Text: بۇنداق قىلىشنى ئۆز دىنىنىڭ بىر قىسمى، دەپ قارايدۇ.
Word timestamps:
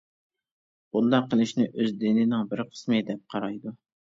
بۇنداق 0.95 1.27
قىلىشنى 1.35 1.67
ئۆز 1.83 1.93
دىنىنىڭ 2.05 2.51
بىر 2.55 2.67
قىسمى، 2.73 3.07
دەپ 3.11 3.25
قارايدۇ. 3.37 3.79